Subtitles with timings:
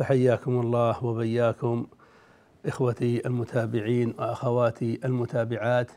[0.00, 1.86] فحياكم الله وبياكم
[2.66, 5.90] إخوتي المتابعين وأخواتي المتابعات.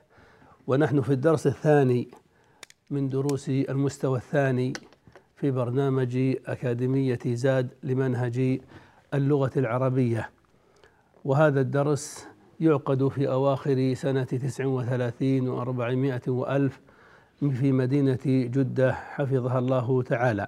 [0.67, 2.07] ونحن في الدرس الثاني
[2.89, 4.73] من دروس المستوى الثاني
[5.35, 8.59] في برنامج أكاديمية زاد لمنهج
[9.13, 10.29] اللغة العربية.
[11.25, 12.27] وهذا الدرس
[12.59, 16.81] يعقد في أواخر سنة تسع وثلاثين وأربعمائة وألف
[17.39, 20.47] في مدينة جدة حفظها الله تعالى.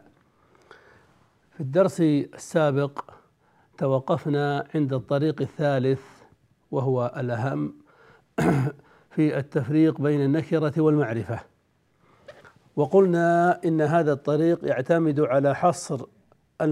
[1.53, 3.16] في الدرس السابق
[3.78, 6.02] توقفنا عند الطريق الثالث
[6.72, 7.73] وهو الأهم
[9.16, 11.40] في التفريق بين النكرة والمعرفة.
[12.76, 16.06] وقلنا إن هذا الطريق يعتمد على حصر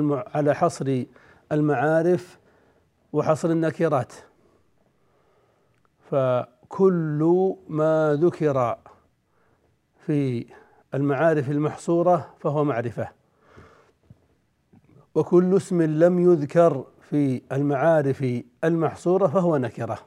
[0.10, 1.04] على حصر
[1.52, 2.40] المعارف
[3.14, 4.14] وحصر النكرات.
[6.12, 8.78] فكل ما ذكر
[10.06, 10.46] في
[10.94, 13.10] المعارف المحصورة فهو معرفة.
[15.16, 20.00] وكل اسم لم يذكر في المعارف المحصورة فهو نكرة.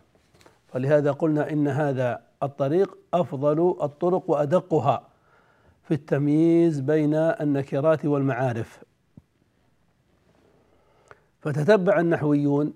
[0.68, 5.08] فلهذا قلنا إن هذا الطريق أفضل الطرق وأدقها
[5.82, 8.84] في التمييز بين النكرات والمعارف.
[11.40, 12.72] فتتبع النحويون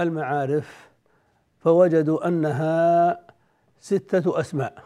[0.00, 0.90] المعارف
[1.60, 3.18] فوجدوا أنها
[3.80, 4.84] ستة أسماء.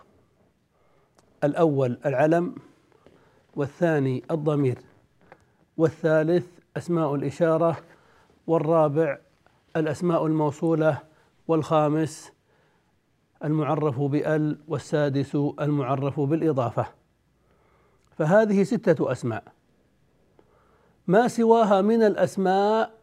[1.45, 2.55] الأول العلم
[3.57, 4.79] والثاني الضمير
[5.77, 7.77] والثالث أسماء الإشارة
[8.47, 9.19] والرابع
[9.77, 10.99] الأسماء الموصولة
[11.49, 12.33] والخامس
[13.45, 16.87] المعرف بال والسادس المعرف بالإضافة.
[18.19, 19.45] فهذه ستة أسماء.
[21.07, 22.95] ما سواها من الأسماء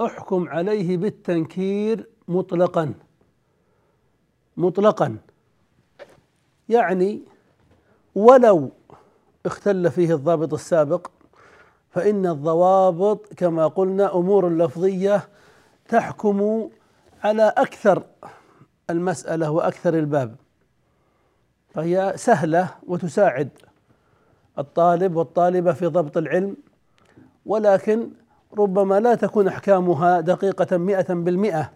[0.00, 2.94] أحكم عليه بالتنكير مطلقا.
[4.56, 5.16] مطلقا.
[6.68, 7.22] يعني
[8.14, 8.70] ولو
[9.46, 11.10] اختل فيه الضابط السابق
[11.92, 15.28] فإن الضوابط كما قلنا أمور لفظية
[15.88, 16.70] تحكم
[17.24, 18.02] على أكثر
[18.90, 20.36] المسألة وأكثر الباب.
[21.68, 23.48] فهي سهلة وتساعد
[24.58, 26.56] الطالب والطالبة في ضبط العلم
[27.46, 28.10] ولكن
[28.58, 31.72] ربما لا تكون أحكامها دقيقة مئة بالمئة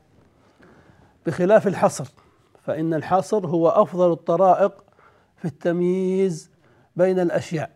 [1.26, 2.08] بخلاف الحصر.
[2.62, 4.84] فإن الحصر هو أفضل الطرائق
[5.36, 6.50] في التمييز
[6.96, 7.70] بين الأشياء.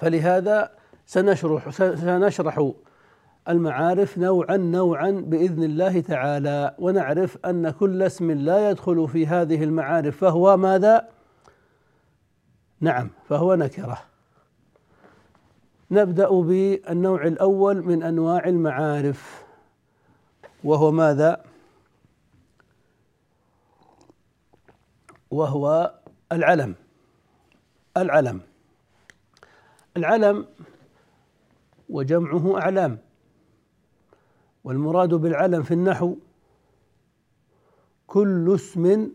[0.00, 0.70] فلهذا
[1.06, 2.72] سنشرح سنشرح
[3.48, 10.16] المعارف نوعا نوعا بإذن الله تعالى ونعرف أن كل اسم لا يدخل في هذه المعارف
[10.16, 11.08] فهو ماذا؟
[12.80, 13.98] نعم فهو نكرة.
[15.90, 19.44] نبدأ بالنوع الأول من أنواع المعارف
[20.64, 21.44] وهو ماذا؟
[25.30, 25.94] وهو
[26.32, 26.74] العلم
[27.96, 28.40] العلم
[29.96, 30.46] العلم
[31.88, 32.98] وجمعه أعلام
[34.64, 36.16] والمراد بالعلم في النحو
[38.06, 39.10] كل اسم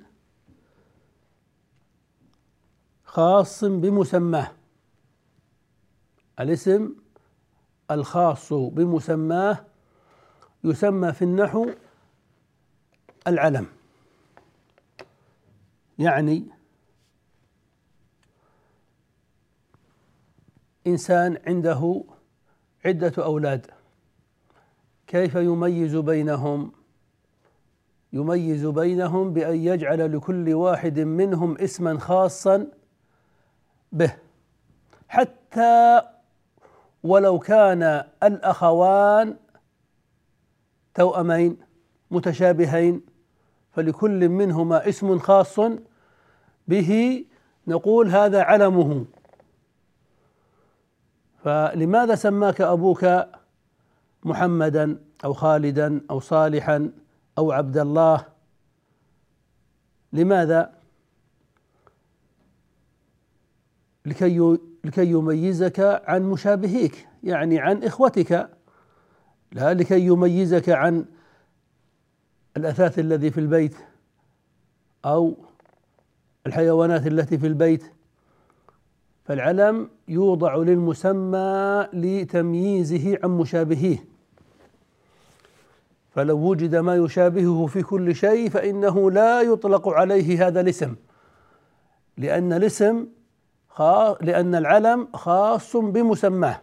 [3.04, 4.52] خاص بمسماه.
[6.40, 6.96] الاسم
[7.92, 9.66] الخاص بمسماه
[10.64, 11.70] يسمى في النحو
[13.28, 13.68] العلم
[16.00, 16.46] يعني
[20.88, 22.04] إنسان عنده
[22.86, 23.66] عدة أولاد.
[25.08, 26.72] كيف يميز بينهم؟
[28.14, 32.68] يميز بينهم بأن يجعل لكل واحد منهم اسما خاصا
[33.92, 34.16] به.
[35.08, 36.02] حتى
[37.04, 39.36] ولو كان الأخوان
[40.94, 41.58] توأمين
[42.12, 43.02] متشابهين
[43.72, 45.60] فلكل منهما اسم خاص
[46.68, 47.26] به
[47.68, 49.06] نقول هذا علمه.
[51.46, 53.06] فلماذا سماك أبوك
[54.24, 56.92] محمدا أو خالدا أو صالحا
[57.38, 58.26] أو عبد الله
[60.14, 60.74] لماذا؟
[64.06, 68.50] لكي لكي يميزك عن مشابهيك يعني عن إخوتك
[69.52, 71.06] لا لكي يميزك عن
[72.58, 73.76] الأثاث الذي في البيت
[75.06, 75.38] أو
[76.48, 77.95] الحيوانات التي في البيت
[79.26, 84.06] فالعلم يوضع للمسمى لتمييزه عن مشابهيه.
[86.10, 90.96] فلو وجد ما يشابهه في كل شيء فإنه لا يطلق عليه هذا الاسم
[92.18, 93.08] لأن الاسم
[94.22, 96.62] لأن العلم خاص بمسماه.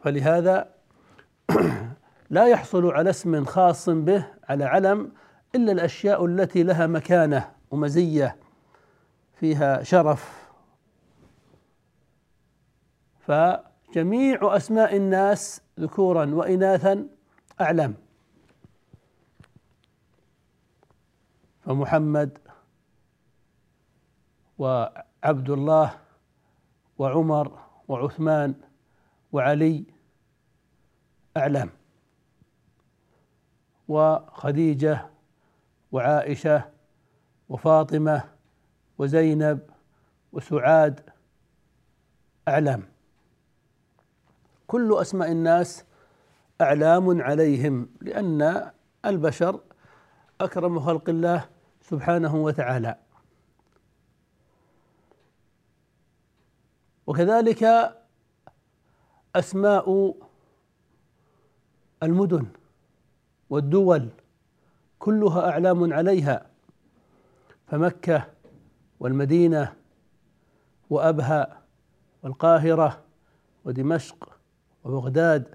[0.00, 0.68] فلهذا
[2.30, 5.12] لا يحصل على اسم خاص به على علم
[5.54, 7.55] إلا الأشياء التي لها مكانة.
[7.70, 8.36] ومزية
[9.34, 10.46] فيها شرف.
[13.20, 17.08] فجميع أسماء الناس ذكورا وإناثا
[17.60, 17.94] أعلم.
[21.60, 22.38] فمحمد
[24.58, 25.98] وعبد الله
[26.98, 27.58] وعمر
[27.88, 28.54] وعثمان
[29.32, 29.84] وعلي
[31.36, 31.70] أعلام
[33.88, 35.10] وخديجة
[35.92, 36.70] وعائشة
[37.48, 38.22] وفاطمة
[38.98, 39.60] وزينب
[40.32, 41.00] وسعاد
[42.48, 42.82] أعلام.
[44.66, 45.84] كل أسماء الناس
[46.60, 48.70] أعلام عليهم لأن
[49.04, 49.60] البشر
[50.40, 51.48] أكرم خلق الله
[51.80, 52.96] سبحانه وتعالى.
[57.06, 57.64] وكذلك
[59.36, 60.14] أسماء
[62.02, 62.46] المدن
[63.50, 64.08] والدول
[64.98, 66.55] كلها أعلام عليها.
[67.66, 68.26] فمكة
[69.00, 69.76] والمدينة
[70.90, 71.62] وأبها
[72.22, 73.04] والقاهرة
[73.64, 74.38] ودمشق
[74.84, 75.54] وبغداد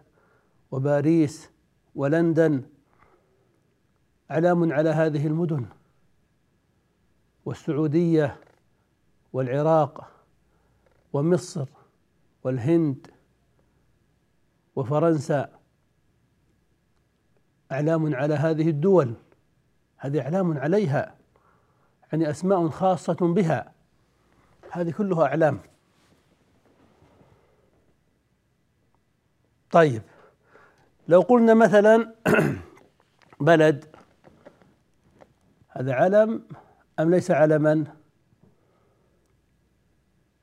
[0.71, 1.49] وباريس
[1.95, 2.63] ولندن.
[4.31, 5.65] أعلام على هذه المدن
[7.45, 8.39] والسعودية
[9.33, 10.11] والعراق
[11.13, 11.67] ومصر
[12.43, 13.07] والهند
[14.75, 15.59] وفرنسا.
[17.71, 19.13] أعلام على هذه الدول
[19.97, 21.20] هذه أعلام عليها.
[22.11, 23.71] يعني أسماء خاصة بها.
[24.71, 25.59] هذه كلها أعلام.
[29.71, 30.01] طيب
[31.07, 32.15] لو قلنا مثلا
[33.39, 33.85] بلد
[35.69, 36.43] هذا علم
[36.99, 37.83] أم ليس علما؟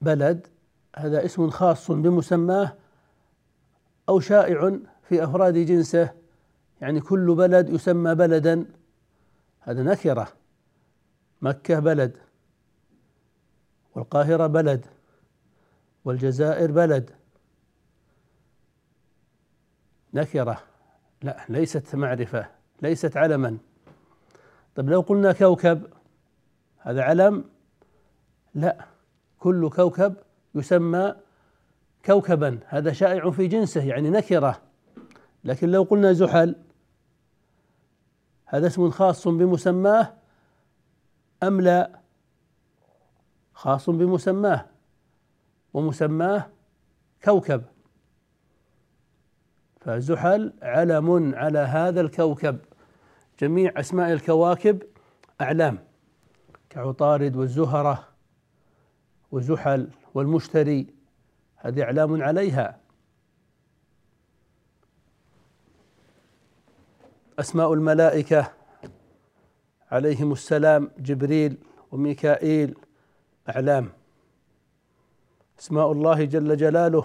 [0.00, 0.46] بلد
[0.96, 2.76] هذا اسم خاص بمسماه
[4.08, 6.12] أو شائع في أفراد جنسه.
[6.80, 8.66] يعني كل بلد يسمى بلدا.
[9.60, 10.28] هذا نكرة.
[11.42, 12.16] مكة بلد
[13.94, 14.86] والقاهرة بلد
[16.04, 17.10] والجزائر بلد.
[20.14, 20.62] نكرة.
[21.22, 22.46] لا ليست معرفة
[22.82, 23.58] ليست علما.
[24.74, 25.82] طيب لو قلنا كوكب
[26.78, 27.44] هذا علم؟
[28.54, 28.84] لا
[29.38, 30.14] كل كوكب
[30.54, 31.14] يسمى
[32.04, 32.58] كوكبا.
[32.66, 34.62] هذا شائع في جنسه يعني نكرة.
[35.44, 36.56] لكن لو قلنا زحل
[38.46, 40.17] هذا اسم خاص بمسماه
[41.42, 42.00] أم لا؟
[43.54, 44.66] خاص بمسماه.
[45.74, 46.50] ومسماه
[47.24, 47.64] كوكب.
[49.80, 52.58] فزحل علم على هذا الكوكب.
[53.40, 54.82] جميع أسماء الكواكب
[55.40, 55.78] أعلام.
[56.70, 58.08] كعطارد والزهرة
[59.32, 60.94] وزحل والمشتري.
[61.56, 62.80] هذه أعلام عليها.
[67.38, 68.57] أسماء الملائكة
[69.90, 71.58] عليهم السلام جبريل
[71.92, 72.74] وميكائيل.
[73.48, 73.92] أعلام.
[75.58, 77.04] أسماء الله جل جلاله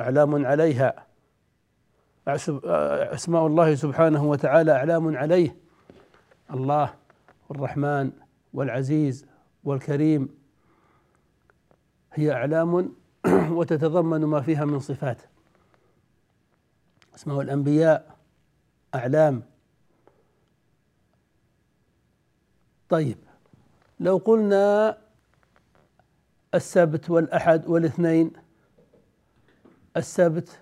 [0.00, 1.06] أعلام عليها.
[2.28, 5.56] أسماء الله سبحانه وتعالى أعلام عليه.
[6.54, 6.94] الله
[7.48, 8.12] والرحمن
[8.52, 9.26] والعزيز
[9.64, 10.28] والكريم.
[12.12, 12.92] هي أعلام
[13.58, 15.22] وتتضمن ما فيها من صفات.
[17.14, 18.16] أسماء الأنبياء
[18.94, 19.51] أعلام.
[22.92, 23.16] طيب
[24.00, 24.98] لو قلنا
[26.54, 28.32] السبت والأحد والاثنين
[29.96, 30.60] السبت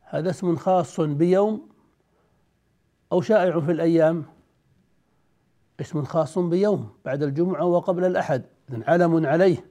[0.00, 1.68] هذا اسم خاص بيوم
[3.12, 4.24] أو شائع في الأيام
[5.80, 8.42] اسم خاص بيوم بعد الجمعة وقبل الأحد
[8.86, 9.64] علم عليه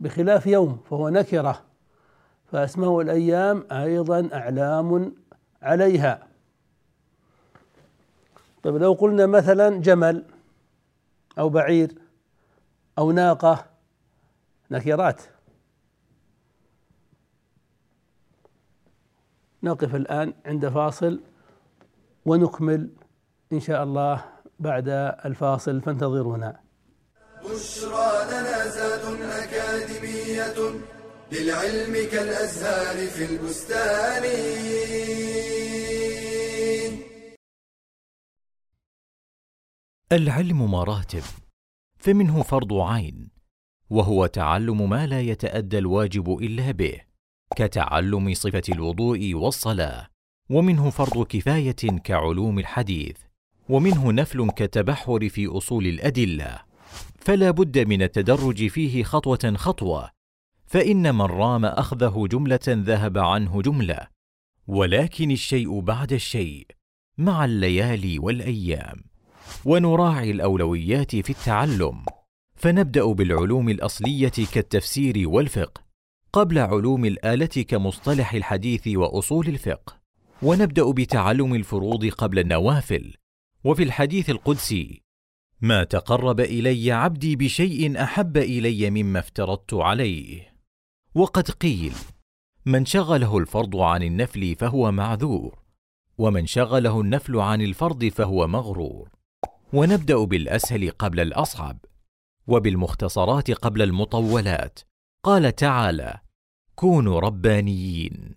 [0.00, 1.62] بخلاف يوم فهو نكرة
[2.52, 5.14] فأسماء الأيام أيضا أعلام
[5.62, 6.28] عليها.
[8.62, 10.24] طيب لو قلنا مثلا جمل
[11.40, 11.94] أو بعير
[12.98, 13.66] أو ناقة
[14.70, 15.22] نكرات.
[19.62, 21.20] نقف الآن عند فاصل
[22.24, 22.90] ونكمل
[23.52, 24.24] إن شاء الله
[24.58, 24.88] بعد
[25.24, 26.60] الفاصل فانتظرونا
[27.44, 30.80] بشرى لنا زاد أكاديمية
[31.32, 34.24] للعلم كالأزهار في البستان.
[40.12, 41.22] العلم مراتب
[41.98, 43.28] فمنه فرض عين
[43.90, 47.00] وهو تعلم ما لا يتأدى الواجب إلا به
[47.56, 50.08] كتعلم صفة الوضوء والصلاة
[50.50, 53.16] ومنه فرض كفاية كعلوم الحديث
[53.68, 56.58] ومنه نفل كالتبحر في أصول الأدلة.
[57.18, 60.10] فلا بد من التدرج فيه خطوة خطوة
[60.66, 64.06] فإن من رام أخذه جملة ذهب عنه جملة
[64.66, 66.66] ولكن الشيء بعد الشيء
[67.18, 69.09] مع الليالي والأيام.
[69.64, 72.04] ونراعي الأولويات في التعلم.
[72.56, 75.82] فنبدأ بالعلوم الأصلية كالتفسير والفقه
[76.32, 80.00] قبل علوم الآلة كمصطلح الحديث وأصول الفقه.
[80.42, 83.14] ونبدأ بتعلم الفروض قبل النوافل.
[83.64, 85.02] وفي الحديث القدسي
[85.60, 90.54] ما تقرب إلي عبدي بشيء أحب إلي مما افترضت عليه.
[91.14, 91.92] وقد قيل
[92.66, 95.58] من شغله الفرض عن النفل فهو معذور
[96.18, 99.19] ومن شغله النفل عن الفرض فهو مغرور.
[99.72, 101.78] ونبدأ بالأسهل قبل الأصعب
[102.46, 104.78] وبالمختصرات قبل المطولات.
[105.22, 106.18] قال تعالى
[106.74, 108.34] كونوا ربانيين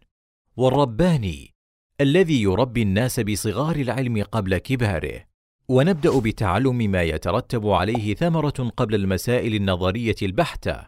[0.56, 1.54] والرباني
[2.02, 5.24] الذي يربي الناس بصغار العلم قبل كباره.
[5.70, 10.88] ونبدأ بتعلم ما يترتب عليه ثمرة قبل المسائل النظرية البحتة.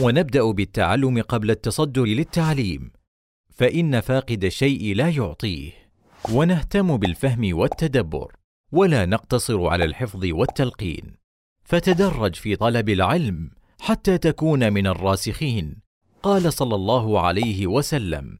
[0.00, 2.92] ونبدأ بالتعلم قبل التصدر للتعليم.
[3.50, 5.72] فإن فاقد الشيء لا يعطيه.
[6.32, 8.41] ونهتم بالفهم والتدبر.
[8.72, 11.16] ولا نقتصر على الحفظ والتلقين.
[11.64, 13.50] فتدرج في طلب العلم
[13.80, 15.82] حتى تكون من الراسخين.
[16.22, 18.38] قال صلى الله عليه وسلم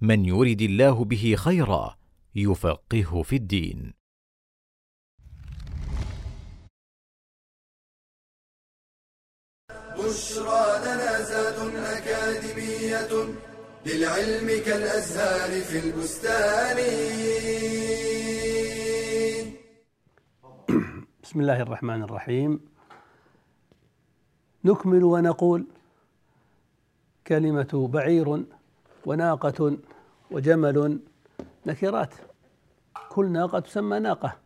[0.00, 1.96] من يرد الله به خيرا
[2.34, 3.94] يفقهه في الدين.
[9.98, 13.34] بشرى لنا زاد أكاديمية
[13.86, 16.78] للعلم كالأزهار في البستان.
[21.34, 22.60] بسم الله الرحمن الرحيم.
[24.64, 25.66] نكمل ونقول
[27.26, 28.44] كلمة بعير
[29.06, 29.78] وناقة
[30.30, 31.00] وجمل
[31.66, 32.14] نكرات.
[33.08, 34.36] كل ناقة تسمى ناقة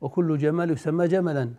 [0.00, 1.54] وكل جمل يسمى جملا.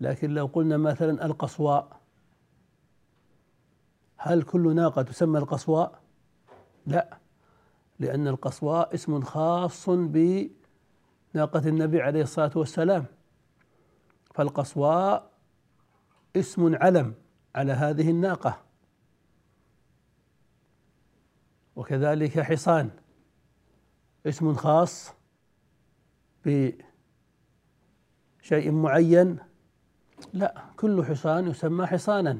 [0.00, 2.00] لكن لو قلنا مثلا القصواء
[4.16, 6.00] هل كل ناقة تسمى القصواء؟
[6.86, 7.18] لا
[7.98, 9.88] لأن القصواء اسم خاص
[11.34, 13.06] بناقة النبي عليه الصلاة والسلام.
[14.34, 15.30] فالقصواء
[16.36, 17.14] اسم علم
[17.54, 18.62] على هذه الناقة.
[21.76, 22.90] وكذلك حصان
[24.26, 25.12] اسم خاص
[26.44, 26.82] بشيء
[28.72, 29.38] معين.
[30.32, 32.38] لا كل حصان يسمى حصانا.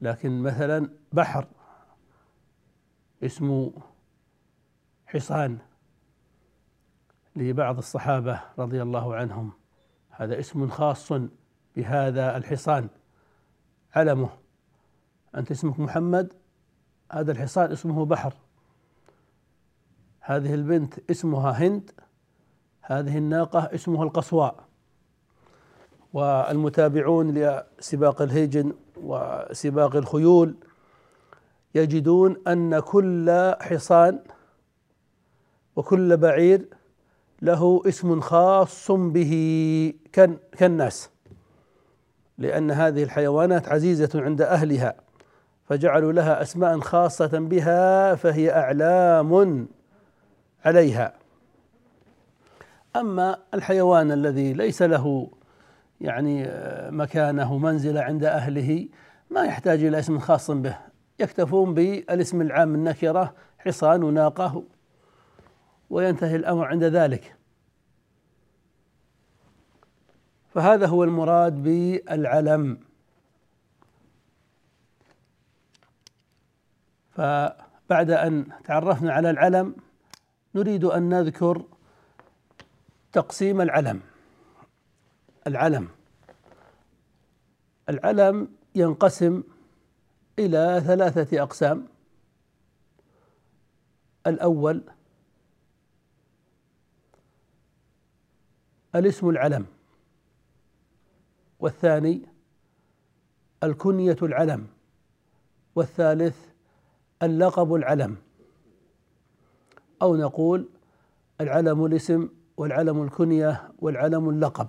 [0.00, 1.48] لكن مثلا بحر
[3.22, 3.72] اسمه
[5.08, 5.58] حصان
[7.36, 9.52] لبعض الصحابة رضي الله عنهم.
[10.10, 11.12] هذا اسم خاص
[11.76, 12.88] بهذا الحصان.
[13.94, 14.28] علمه.
[15.36, 16.32] أنت اسمك محمد؟
[17.12, 18.34] هذا الحصان اسمه بحر.
[20.20, 21.90] هذه البنت اسمها هند.
[22.82, 24.64] هذه الناقة اسمها القصواء.
[26.12, 30.54] والمتابعون لسباق الهيجن وسباق الخيول
[31.74, 34.22] يجدون أن كل حصان
[35.78, 36.68] وكل بعير
[37.42, 39.32] له اسم خاص به
[40.58, 41.10] كالناس.
[42.38, 44.94] لأن هذه الحيوانات عزيزة عند أهلها
[45.64, 49.66] فجعلوا لها أسماء خاصة بها فهي أعلام
[50.64, 51.12] عليها.
[52.96, 55.30] أما الحيوان الذي ليس له
[56.00, 56.50] يعني
[56.90, 58.88] مكانه منزلة عند أهله
[59.30, 60.76] ما يحتاج إلى اسم خاص به.
[61.18, 64.62] يكتفون بالاسم العام النكرة حصان وناقة
[65.90, 67.36] وينتهي الأمر عند ذلك.
[70.54, 72.80] فهذا هو المراد بالعلم.
[77.10, 79.76] فبعد أن تعرفنا على العلم
[80.54, 81.64] نريد أن نذكر
[83.12, 84.00] تقسيم العلم.
[85.46, 85.88] العلم.
[87.88, 89.42] العلم ينقسم
[90.38, 91.86] إلى ثلاثة أقسام.
[94.26, 94.82] الأول
[98.94, 99.66] الاسم العلم.
[101.60, 102.22] والثاني
[103.62, 104.66] الكنية العلم.
[105.74, 106.36] والثالث
[107.22, 108.16] اللقب العلم.
[110.02, 110.68] أو نقول
[111.40, 114.68] العلم الاسم والعلم الكنية والعلم اللقب.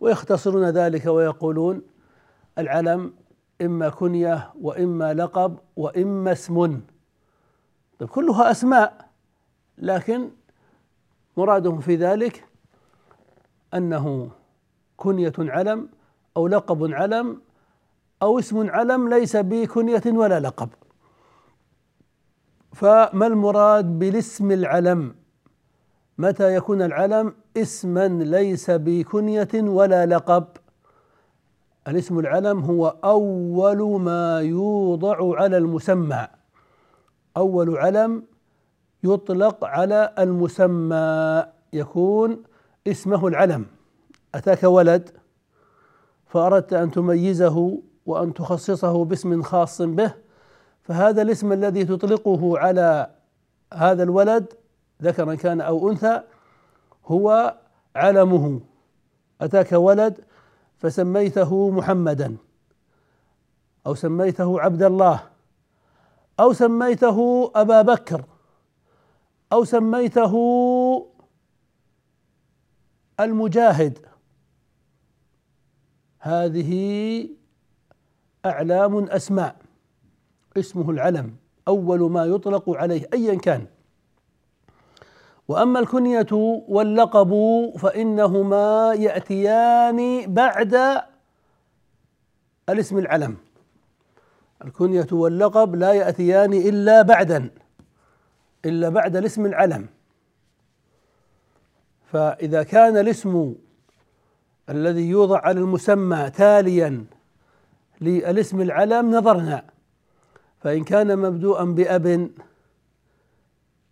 [0.00, 1.82] ويختصرون ذلك ويقولون
[2.58, 3.14] العلم
[3.62, 6.80] إما كنية وإما لقب وإما اسم.
[7.98, 9.10] طيب كلها أسماء
[9.78, 10.30] لكن
[11.36, 12.44] مرادهم في ذلك
[13.74, 14.30] أنه
[14.96, 15.88] كنية علم
[16.36, 17.40] أو لقب علم
[18.22, 20.68] أو اسم علم ليس بكنية ولا لقب.
[22.72, 25.14] فما المراد بالاسم العلم؟
[26.18, 30.44] متى يكون العلم اسما ليس بكنية ولا لقب؟
[31.88, 36.28] الاسم العلم هو أول ما يوضع على المسمى.
[37.36, 38.24] أول علم
[39.04, 42.42] يطلق على المسمى يكون
[42.86, 43.66] اسمه العلم.
[44.34, 45.10] أتاك ولد
[46.26, 50.14] فأردت أن تميزه وأن تخصصه باسم خاص به
[50.82, 53.10] فهذا الاسم الذي تطلقه على
[53.74, 54.46] هذا الولد
[55.02, 56.20] ذكرا كان أو أنثى
[57.06, 57.54] هو
[57.96, 58.60] علمه.
[59.40, 60.20] أتاك ولد
[60.78, 62.36] فسميته محمدا
[63.86, 65.20] أو سميته عبد الله
[66.40, 68.24] أو سميته أبا بكر.
[69.52, 70.34] أو سميته
[73.20, 73.98] المجاهد.
[76.18, 76.72] هذه
[78.46, 79.56] أعلام أسماء.
[80.56, 81.36] اسمه العلم
[81.68, 83.66] أول ما يطلق عليه أيا كان.
[85.48, 86.26] وأما الكنية
[86.68, 87.32] واللقب
[87.78, 91.02] فإنهما يأتيان بعد
[92.68, 93.36] الاسم العلم.
[94.64, 97.50] الكنية واللقب لا يأتيان إلا بعدا.
[98.64, 99.86] إلا بعد الاسم العلم.
[102.12, 103.54] فإذا كان الاسم
[104.70, 107.04] الذي يوضع على المسمى تاليا
[108.00, 109.64] للاسم العلم نظرنا.
[110.60, 112.30] فإن كان مبدوءا بأب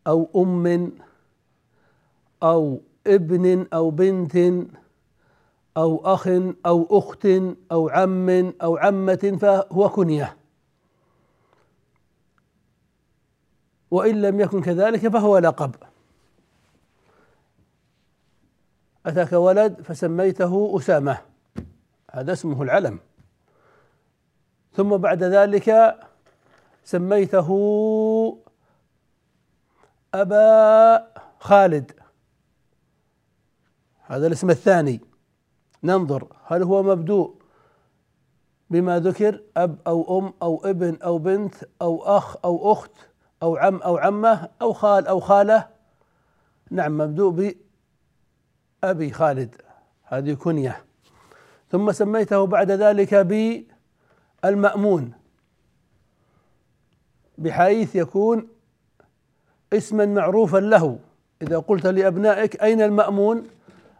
[0.07, 0.93] أو أم
[2.43, 4.37] أو ابن أو بنت
[5.77, 6.29] أو أخ
[6.67, 7.27] أو أخت
[7.73, 10.37] أو عم أو عمة فهو كنية.
[13.91, 15.75] وإن لم يكن كذلك فهو لقب.
[19.07, 21.19] أتاك ولد فسميته أسامة.
[22.11, 22.99] هذا اسمه العلم.
[24.73, 25.99] ثم بعد ذلك
[26.85, 27.49] سميته
[30.15, 31.07] أبا
[31.39, 31.93] خالد.
[34.03, 35.01] هذا الاسم الثاني.
[35.83, 37.35] ننظر هل هو مبدوء
[38.71, 43.10] بما ذكر أب أو أم أو ابن أو بنت أو أخ أو أخت؟
[43.43, 45.69] أو عم أو عمة أو خال أو خالة.
[46.71, 47.57] نعم مبدوء
[48.83, 49.55] بأبي خالد.
[50.05, 50.85] هذه كنية.
[51.71, 53.15] ثم سميته بعد ذلك
[54.45, 55.13] بالمأمون
[57.39, 58.49] بحيث يكون
[59.73, 60.99] اسما معروفا له.
[61.43, 63.47] إذا قلت لأبنائك أين المأمون؟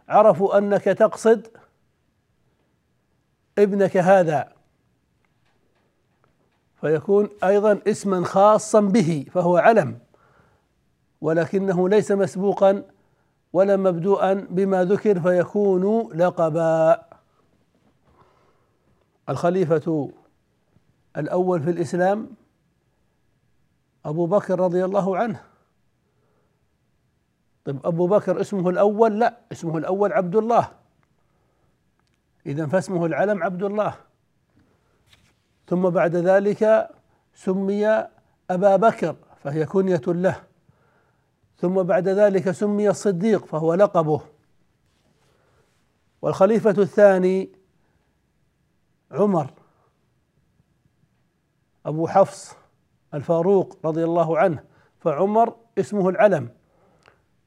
[0.09, 1.47] عرفوا أنك تقصد
[3.57, 4.60] ابنك هذا.
[6.81, 9.99] فيكون أيضا اسما خاصا به فهو علم
[11.21, 12.83] ولكنه ليس مسبوقا
[13.53, 17.03] ولا مبدوءا بما ذكر فيكون لقبا
[19.29, 20.11] الخليفة
[21.17, 22.29] الأول في الإسلام
[24.05, 25.43] أبو بكر رضي الله عنه.
[27.65, 30.71] طيب أبو بكر اسمه الأول؟ لا اسمه الأول عبد الله.
[32.45, 33.95] إذا فاسمه العلم عبد الله.
[35.71, 36.89] ثم بعد ذلك
[37.35, 37.87] سمي
[38.49, 40.43] أبا بكر فهي كنية له.
[41.57, 44.21] ثم بعد ذلك سمي الصديق فهو لقبه.
[46.21, 47.49] والخليفة الثاني
[49.11, 49.53] عمر
[51.85, 52.55] أبو حفص
[53.13, 54.63] الفاروق رضي الله عنه
[54.99, 56.49] فعمر اسمه العلم.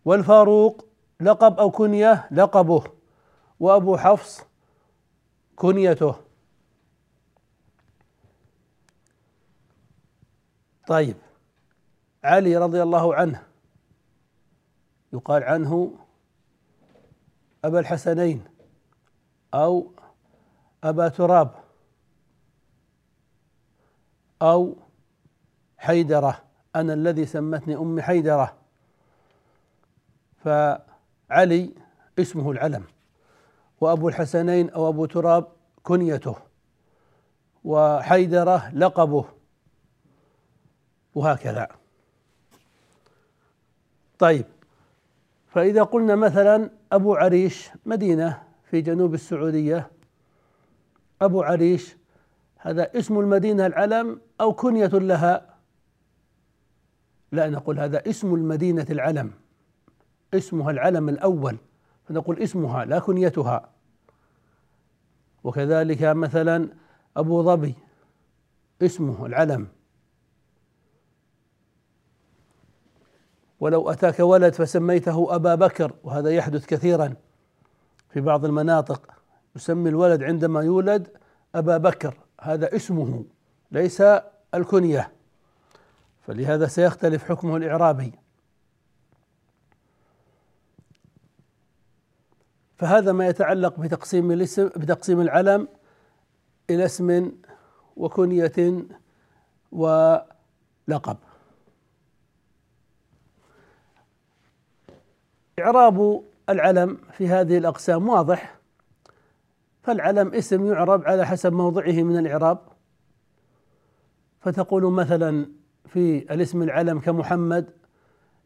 [0.05, 0.85] والفاروق
[1.21, 2.85] لقب أو كنية لقبه
[3.61, 4.43] وأبو حفص
[5.57, 6.24] كنيته.
[10.87, 11.17] طيب.
[12.25, 13.43] علي رضي الله عنه
[15.13, 15.95] يقال عنه
[17.65, 18.45] أبا الحسنين
[19.55, 19.93] أو
[20.85, 21.55] أبا تراب
[24.43, 24.77] أو
[25.79, 26.43] حيدرة
[26.77, 28.57] أنا الذي سمتني أم حيدرة.
[30.37, 31.75] فعلي
[32.19, 32.85] اسمه العلم
[33.81, 35.47] وأبو الحسنين أو أبو تراب
[35.83, 36.37] كنيته
[37.65, 39.25] وحيدرة لقبه.
[41.15, 41.69] وهكذا.
[44.19, 44.47] طيب
[45.49, 49.91] فإذا قلنا مثلا أبو عريش مدينة في جنوب السعودية.
[51.23, 51.97] أبو عريش
[52.59, 55.55] هذا اسم المدينة العلم أو كنية لها؟
[57.33, 59.33] لا نقول هذا اسم المدينة العلم.
[60.35, 61.57] اسمها العلم الأول
[62.09, 63.71] فنقول اسمها لا كنيتها.
[65.45, 66.69] وكذلك مثلا
[67.17, 67.75] أبو ظبي
[68.83, 69.69] اسمه العلم.
[73.65, 77.15] ولو أتاك ولد فسميته أبا بكر وهذا يحدث كثيرا
[78.11, 79.11] في بعض المناطق.
[79.57, 81.09] يسمي الولد عندما يولد
[81.55, 83.25] أبا بكر هذا اسمه
[83.73, 84.03] ليس
[84.55, 85.13] الكنية.
[86.27, 88.13] فلهذا سيختلف حكمه الإعرابي.
[92.77, 95.69] فهذا ما يتعلق بتقسيم الاسم بتقسيم العلم
[96.71, 97.33] إلى اسم
[97.97, 98.85] وكنية
[99.73, 101.17] ولقب.
[105.59, 108.59] إعراب العلم في هذه الأقسام واضح
[109.83, 112.59] فالعلم اسم يعرب على حسب موضعه من الإعراب.
[114.41, 115.47] فتقول مثلا
[115.87, 117.71] في الاسم العلم كمحمد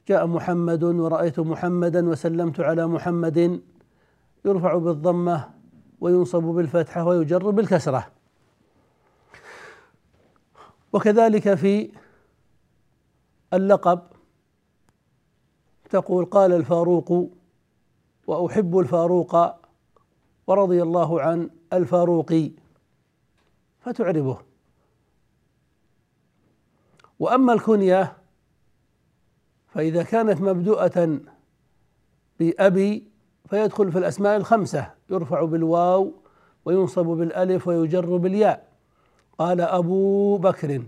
[0.09, 3.61] جاء محمد ورأيت محمدا وسلمت على محمد
[4.44, 5.51] يرفع بالضمة
[6.01, 8.07] وينصب بالفتحة ويجر بالكسرة.
[10.92, 11.90] وكذلك في
[13.53, 14.01] اللقب
[15.90, 17.31] تقول قال الفاروق
[18.27, 19.37] وأحب الفاروق
[20.46, 22.35] ورضي الله عن الفاروق
[23.81, 24.38] فتعربه.
[27.18, 28.16] وأما الكنية
[29.68, 31.20] فإذا كانت مبدوءة
[32.40, 33.09] بأبي
[33.46, 36.12] فيدخل في الأسماء الخمسة يرفع بالواو
[36.64, 38.68] وينصب بالألف ويجر بالياء.
[39.38, 40.83] قال أبو بكر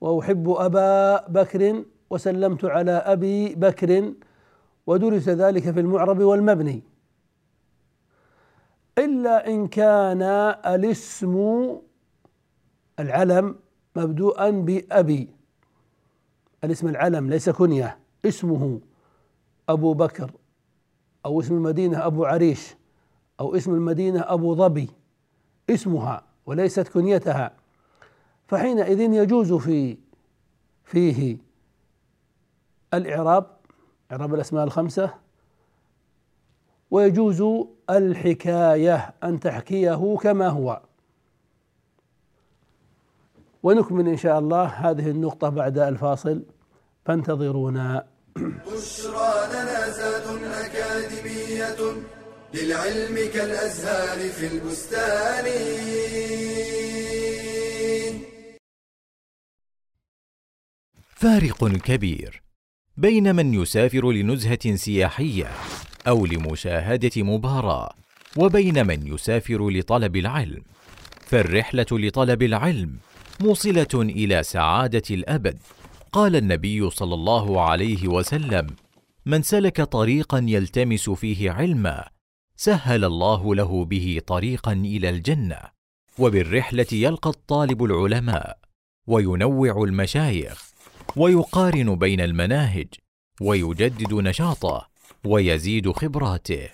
[0.00, 4.12] وأحب أبا بكر وسلمت على أبي بكر
[4.86, 6.82] ودرس ذلك في المعرب والمبني.
[8.98, 10.22] إلا إن كان
[10.66, 11.66] الاسم
[13.00, 13.56] العلم
[13.96, 15.28] مبدوءا بأبي.
[16.64, 18.80] الاسم العلم ليس كنية اسمه
[19.68, 20.30] أبو بكر
[21.26, 22.74] أو اسم المدينة أبو عريش
[23.40, 24.90] أو اسم المدينة أبو ظبي.
[25.70, 27.52] اسمها وليست كنيتها.
[28.48, 29.98] فحينئذ يجوز في
[30.84, 31.38] فيه
[32.94, 33.59] الإعراب
[34.12, 35.14] إعراب الأسماء الخمسة.
[36.90, 37.42] ويجوز
[37.90, 40.82] الحكاية أن تحكيه كما هو.
[43.62, 46.42] ونكمل إن شاء الله هذه النقطة بعد الفاصل.
[47.04, 48.06] فانتظرونا.
[48.36, 52.02] بشرى لنا زاد أكاديمية
[52.54, 55.44] للعلم كالأزهار في البستان.
[61.14, 62.42] فارق كبير.
[63.00, 65.50] بين من يسافر لنزهة سياحية
[66.08, 67.94] أو لمشاهدة مباراة
[68.36, 70.62] وبين من يسافر لطلب العلم.
[71.20, 72.96] فالرحلة لطلب العلم
[73.40, 75.58] موصلة إلى سعادة الأبد.
[76.12, 78.66] قال النبي صلى الله عليه وسلم
[79.26, 82.08] من سلك طريقا يلتمس فيه علما
[82.56, 85.58] سهل الله له به طريقا إلى الجنة.
[86.18, 88.58] وبالرحلة يلقى الطالب العلماء
[89.06, 90.69] وينوع المشايخ
[91.16, 92.88] ويقارن بين المناهج
[93.40, 94.88] ويجدد نشاطه
[95.24, 96.68] ويزيد خبراته.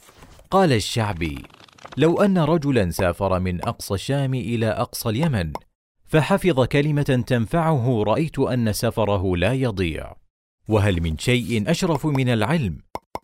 [0.51, 1.43] قال الشعبي
[1.97, 5.53] لو أن رجلا سافر من أقصى الشام إلى أقصى اليمن
[6.05, 10.17] فحفظ كلمة تنفعه رأيت أن سفره لا يضيع.
[10.69, 12.79] وهل من شيء أشرف من العلم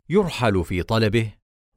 [0.09, 1.33] يرحل في طلبه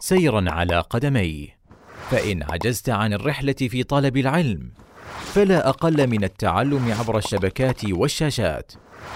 [0.00, 1.58] سيرا على قدميه
[2.10, 4.72] فإن عجزت عن الرحلة في طلب العلم
[5.34, 8.72] فلا أقل من التعلم عبر الشبكات والشاشات.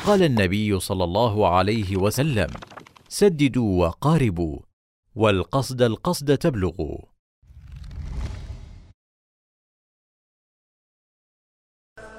[0.07, 2.51] قال النبي صلى الله عليه وسلم
[3.09, 4.59] سددوا وقاربوا
[5.15, 6.99] والقصد القصد تبلغوا.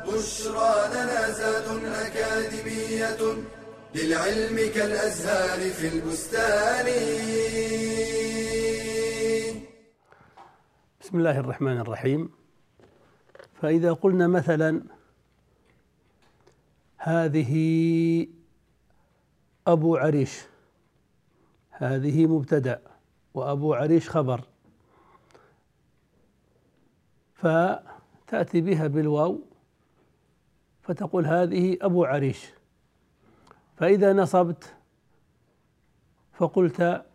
[0.08, 3.36] بشرى لنا زاد أكاديمية
[3.96, 6.88] للعلم كالأزهار في البستان.
[11.12, 12.30] بسم الله الرحمن الرحيم.
[13.62, 14.82] فإذا قلنا مثلا
[16.98, 18.28] هذه
[19.68, 20.42] أبو عريش
[21.70, 22.82] هذه مبتدأ
[23.34, 24.42] وأبو عريش خبر
[27.36, 29.40] فتأتي بها بالواو
[30.82, 32.46] فتقول هذه أبو عريش.
[33.78, 34.76] فإذا نصبت
[36.34, 37.06] فقلت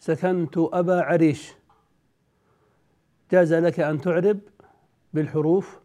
[0.00, 1.52] سكنت أبا عريش.
[3.32, 4.38] جاز لك أن تعرب
[5.14, 5.80] بالحروف.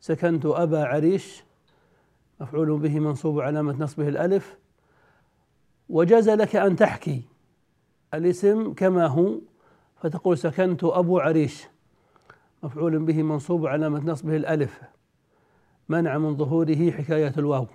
[0.00, 1.44] سكنت أبا عريش
[2.40, 4.56] مفعول به منصوب علامة نصبه الألف.
[5.88, 7.22] وجاز لك أن تحكي
[8.14, 9.38] الاسم كما هو
[9.96, 11.64] فتقول سكنت أبو عريش
[12.62, 14.80] مفعول به منصوب علامة نصبه الألف.
[15.88, 17.66] منع من ظهوره حكاية الواو.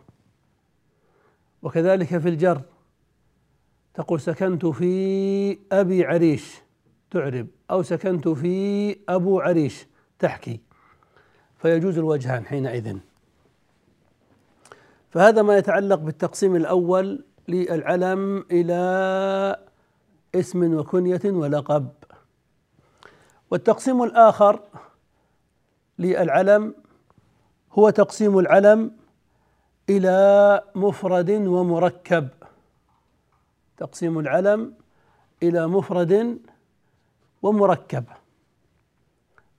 [1.62, 2.62] وكذلك في الجر
[3.94, 6.62] تقول سكنت في أبي عريش
[7.12, 7.48] تعرب.
[7.72, 9.88] أو سكنت في أبو عريش.
[10.20, 10.60] تحكي.
[11.58, 12.98] فيجوز الوجهان حينئذ.
[15.10, 19.66] فهذا ما يتعلق بالتقسيم الأول للعلم إلى
[20.36, 21.90] اسم وكنية ولقب.
[23.52, 24.60] والتقسيم الآخر
[26.00, 26.76] للعلم
[27.74, 28.92] هو تقسيم العلم
[29.90, 32.28] إلى مفرد ومركب.
[33.78, 34.74] تقسيم العلم
[35.44, 36.40] إلى مفرد
[37.42, 38.04] ومركب.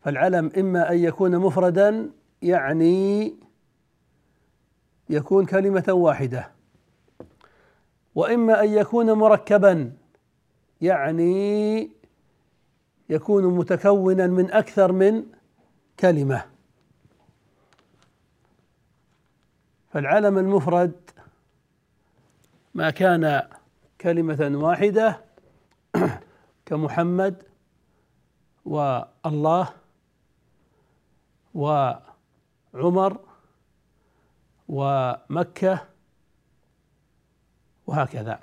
[0.01, 2.11] فالعلم إما أن يكون مفردا
[2.43, 3.35] يعني
[5.11, 6.51] يكون كلمة واحدة.
[8.14, 9.93] وإما أن يكون مركبا
[10.81, 11.90] يعني
[13.09, 15.25] يكون متكونا من أكثر من
[16.01, 16.45] كلمة.
[19.93, 20.93] فالعلم المفرد
[22.75, 23.43] ما كان
[24.01, 25.21] كلمة واحدة
[26.66, 27.43] كمحمد
[28.64, 29.68] والله
[31.55, 33.18] وعمر
[34.68, 35.87] ومكة
[37.87, 38.40] وهكذا.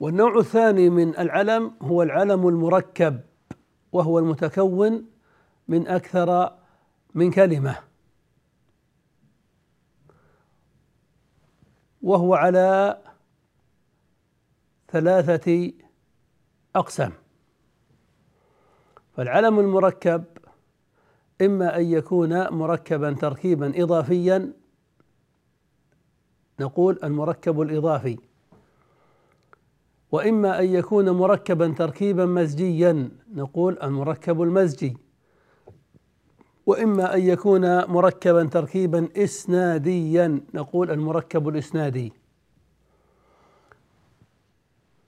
[0.00, 3.20] والنوع الثاني من العلم هو العلم المركب
[3.92, 5.06] وهو المتكون
[5.68, 6.58] من أكثر
[7.14, 7.78] من كلمة.
[12.02, 12.98] وهو على
[14.88, 15.72] ثلاثة
[16.76, 17.12] أقسام.
[19.18, 20.24] فالعلم المركب
[21.42, 24.52] إما أن يكون مركبا تركيبا إضافيا
[26.60, 28.18] نقول المركب الإضافي.
[30.12, 34.96] وإما أن يكون مركبا تركيبا مزجيا نقول المركب المزجي.
[36.66, 42.12] وإما أن يكون مركبا تركيبا إسناديا نقول المركب الإسنادي.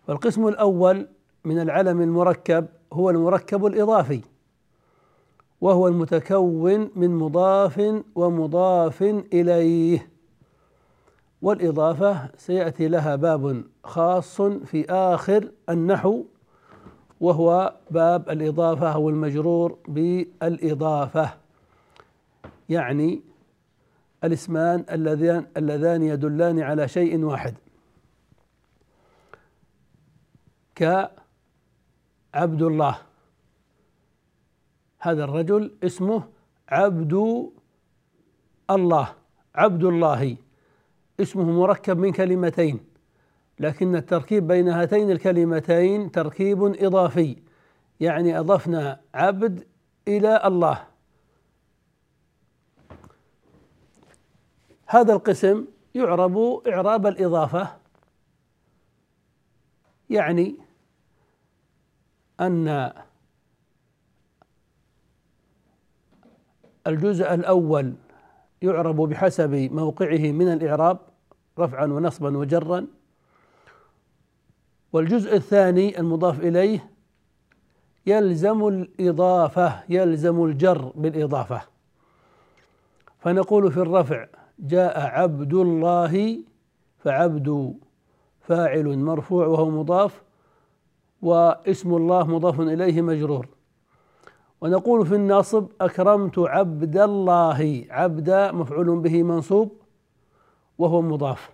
[0.07, 1.09] فالقسم الأول
[1.45, 4.21] من العلم المركب هو المركب الإضافي
[5.61, 10.11] وهو المتكون من مضاف ومضاف إليه.
[11.43, 16.25] والإضافة سيأتي لها باب خاص في آخر النحو
[17.21, 21.35] وهو باب الإضافة أو المجرور بالإضافة
[22.69, 23.23] يعني
[24.25, 27.55] الاسمان اللذان اللذان يدلان على شيء واحد.
[32.33, 32.99] كعبد الله
[34.99, 36.23] هذا الرجل اسمه
[36.69, 37.13] عبد
[38.71, 39.15] الله
[39.55, 40.37] عبد الله
[41.21, 42.81] اسمه مركب من كلمتين
[43.61, 47.37] لكن التركيب بين هاتين الكلمتين تركيب إضافي
[48.01, 49.67] يعني أضفنا عبد
[50.09, 50.87] إلى الله.
[54.87, 55.65] هذا القسم
[55.95, 57.77] يعرب إعراب الإضافة
[60.11, 60.57] يعني
[62.41, 62.93] أن
[66.87, 67.95] الجزء الأول
[68.63, 70.99] يعرب بحسب موقعه من الإعراب
[71.59, 72.87] رفعا ونصبا وجرا
[74.93, 76.91] والجزء الثاني المضاف إليه
[78.07, 81.63] يلزم الإضافة يلزم الجر بالإضافة.
[83.19, 84.27] فنقول في الرفع
[84.59, 86.39] جاء عبد الله
[86.99, 87.75] فعبد
[88.41, 90.23] فاعل مرفوع وهو مضاف
[91.23, 93.49] واسم الله مضاف إليه مجرور.
[94.61, 99.73] ونقول في الناصب أكرمت عبد الله عبد مفعول به منصوب
[100.79, 101.51] وهو مضاف.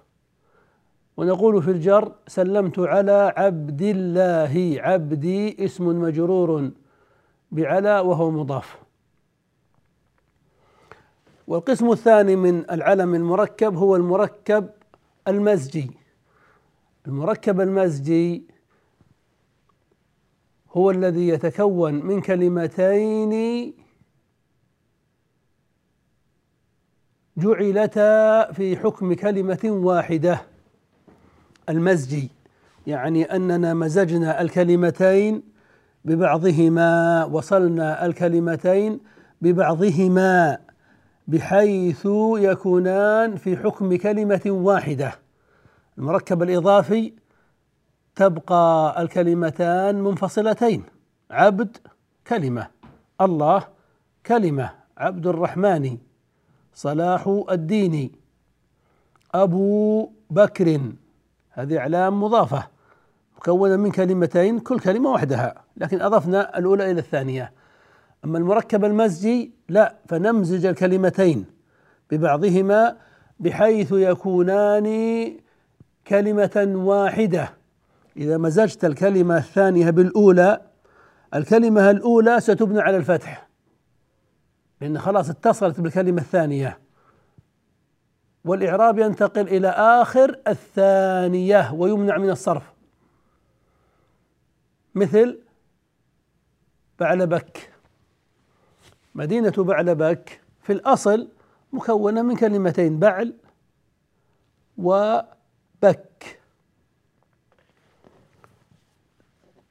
[1.17, 6.71] ونقول في الجر سلمت على عبد الله عبدي اسم مجرور
[7.53, 8.79] بعلى وهو مضاف.
[11.47, 14.69] والقسم الثاني من العلم المركب هو المركب
[15.29, 15.91] المزجي.
[17.07, 18.56] المركب المزجي
[20.77, 23.73] هو الذي يتكون من كلمتين
[27.37, 30.43] جعلتا في حكم كلمة واحدة.
[31.69, 32.31] المزجي
[32.87, 35.43] يعني أننا مزجنا الكلمتين
[36.05, 39.01] ببعضهما وصلنا الكلمتين
[39.41, 40.59] ببعضهما
[41.29, 45.13] بحيث يكونان في حكم كلمة واحدة.
[45.99, 47.13] المركب الإضافي
[48.17, 50.83] تبقى الكلمتان منفصلتين.
[51.31, 51.77] عبد
[52.27, 52.67] كلمة
[53.21, 53.65] الله
[54.27, 55.99] كلمة عبد الرحمن
[56.75, 58.13] صلاح الدين
[59.35, 60.81] أبو بكر.
[61.51, 62.67] هذه أعلام مضافة
[63.37, 67.53] مكونة من كلمتين كل كلمة وحدها لكن أضفنا الأولى إلى الثانية.
[68.25, 71.45] أما المركب المزجي لا فنمزج الكلمتين
[72.11, 72.97] ببعضهما
[73.41, 74.87] بحيث يكونان
[76.07, 77.56] كلمة واحدة.
[78.17, 80.61] إذا مزجت الكلمة الثانية بالأولى
[81.35, 83.49] الكلمة الأولى ستبنى على الفتح
[84.81, 86.79] لأن خلاص اتصلت بالكلمة الثانية.
[88.45, 92.73] والإعراب ينتقل إلى آخر الثانية ويمنع من الصرف.
[94.95, 95.41] مثل
[96.99, 97.73] بعلبك.
[99.15, 101.29] مدينة بعلبك في الأصل
[101.73, 103.35] مكونة من كلمتين بعل
[104.79, 106.06] وبك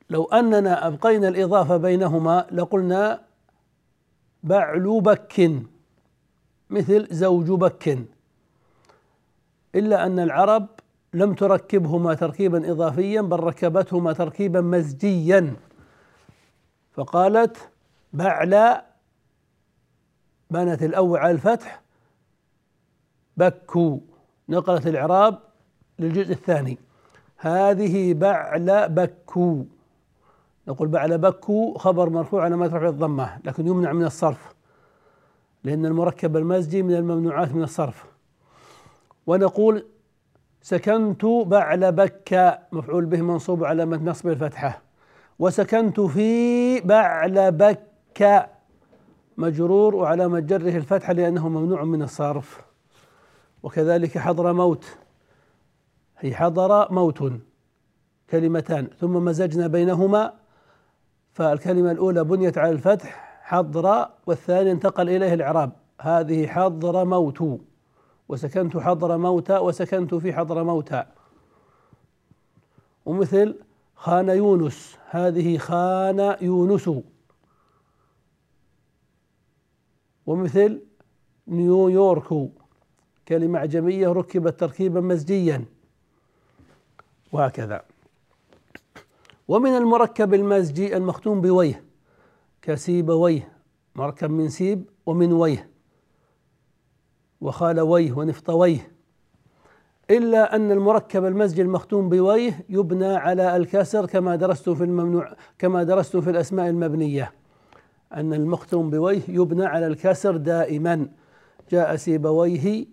[0.09, 3.21] لو أننا أبقينا الإضافة بينهما لقلنا
[4.43, 5.51] بعل بك
[6.69, 7.99] مثل زوج بك.
[9.75, 10.67] إلا أن العرب
[11.13, 15.55] لم تركبهما تركيبا إضافيا بل ركبتهما تركيبا مزجيا.
[16.91, 17.57] فقالت
[18.13, 18.81] بعل
[20.51, 21.81] بنت الأول على الفتح
[23.37, 23.99] بكوا
[24.49, 25.39] نقلت الإعراب
[25.99, 26.77] للجزء الثاني.
[27.37, 29.63] هذه بعل بكوا
[30.67, 34.55] نقول بعل بكوا خبر مرفوع على ما ترفع الضمة لكن يمنع من الصرف
[35.63, 38.05] لأن المركب المزجي من الممنوعات من الصرف.
[39.27, 39.85] ونقول
[40.61, 44.81] سكنت بعل بكة مفعول به منصوب على نصب الفتحة.
[45.39, 48.47] وسكنت في بعل بكة
[49.37, 52.61] مجرور وعلامة جره الفتحة لأنه ممنوع من الصرف.
[53.63, 54.85] وكذلك حضر موت.
[56.17, 57.31] هي حضر موت
[58.29, 58.87] كلمتان.
[58.99, 60.33] ثم مزجنا بينهما
[61.35, 65.71] فالكلمة الأولى بنيت على الفتح حضر والثاني انتقل إليه الإعراب.
[66.01, 67.61] هذه حضر موت.
[68.29, 71.03] وسكنت حضر موتى وسكنت في حضر موتى
[73.05, 73.59] ومثل
[73.95, 76.89] خان يونس هذه خان يونس.
[80.25, 80.81] ومثل
[81.47, 82.49] نيويورك
[83.27, 85.65] كلمة أعجمية ركبت تركيبا مزجيا.
[87.31, 87.94] وهكذا.
[89.47, 91.83] ومن المركب المزجي المختوم بويه
[92.61, 93.51] كسيبويه
[93.95, 95.69] مركب من سيب ومن ويه.
[97.41, 98.91] وخالويه ونفطويه
[100.11, 106.17] إلا أن المركب المزجي المختوم بويه يبنى على الكسر كما درست في الممنوع كما درست
[106.17, 107.33] في الأسماء المبنية.
[108.13, 111.07] أن المختوم بويه يبنى على الكسر دائما.
[111.71, 112.85] جاء سيبويه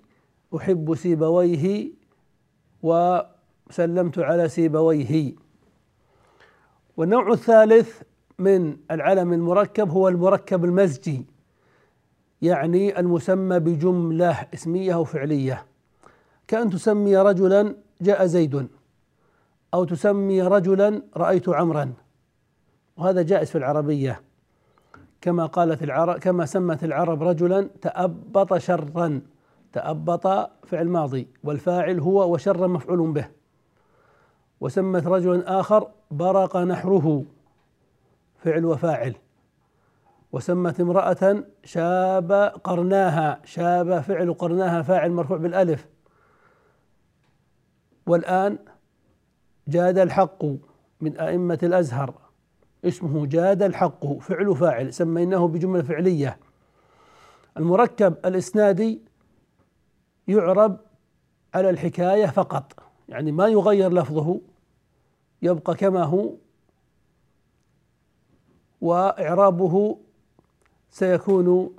[0.56, 1.92] أحب سيبويه
[2.82, 5.34] وسلمت على سيبويه
[6.96, 8.02] والنوع الثالث
[8.38, 11.26] من العلم المركب هو المركب المزجي
[12.42, 15.66] يعني المسمى بجملة اسمية أو فعلية.
[16.48, 18.68] كأن تسمي رجلا جاء زيد
[19.74, 21.92] أو تسمي رجلا رأيت عمرا.
[22.96, 24.22] وهذا جائز في العربية.
[25.20, 29.20] كما قالت العرب كما سمت العرب رجلا تأبط شرا
[29.72, 30.26] تأبط
[30.66, 33.41] فعل ماضي والفاعل هو وشر مفعول به.
[34.62, 37.24] وسمت رجلا آخر برق نحره
[38.38, 39.14] فعل وفاعل.
[40.32, 42.32] وسمت امرأة شاب
[42.64, 45.88] قرناها شاب فعل قرناها فاعل مرفوع بالألف.
[48.06, 48.58] والآن
[49.68, 50.44] جاد الحق
[51.00, 52.14] من أئمة الأزهر.
[52.84, 56.38] اسمه جاد الحق فعل فاعل سميناه بجملة فعلية.
[57.56, 59.00] المركب الإسنادي
[60.28, 60.76] يعرب
[61.54, 62.72] على الحكاية فقط
[63.08, 64.40] يعني ما يغير لفظه.
[65.42, 66.30] يبقى كما هو
[68.80, 69.98] وإعرابه
[70.90, 71.70] سيكون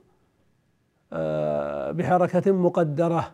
[1.13, 3.31] آه، بحركة مقدرة.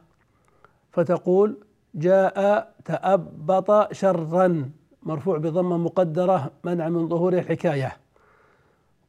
[0.91, 1.57] فتقول
[1.95, 4.71] جاء تأبط شرا
[5.03, 7.97] مرفوع بضمة مقدرة منع من ظهور الحكاية.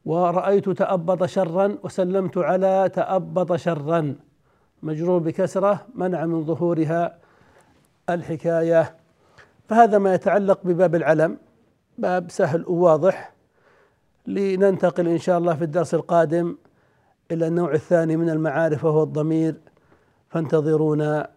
[0.05, 4.15] ورأيت تأبط شرا وسلمت على تأبط شرا.
[4.83, 7.17] مجرور بكسرة منع من ظهورها
[8.09, 9.00] الحكاية.
[9.69, 11.37] فهذا ما يتعلق بباب العلم
[11.97, 13.33] باب سهل وواضح
[14.27, 16.57] لننتقل إن شاء الله في الدرس القادم
[17.31, 19.55] إلى النوع الثاني من المعارف وهو الضمير.
[20.29, 21.29] فانتظرونا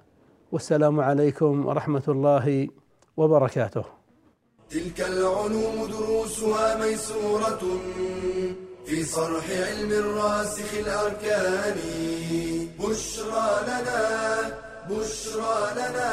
[0.52, 2.68] والسلام عليكم ورحمة الله
[3.16, 3.84] وبركاته.
[4.70, 7.62] تلك العلوم دروسها ميسورة
[8.86, 11.76] في صرح علم الراسخ الأركان.
[12.80, 14.00] بشرى لنا
[14.90, 16.12] بشرى لنا